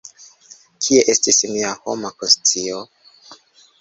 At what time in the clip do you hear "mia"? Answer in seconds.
1.53-1.75